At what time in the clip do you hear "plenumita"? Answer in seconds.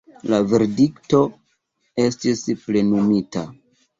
2.65-3.47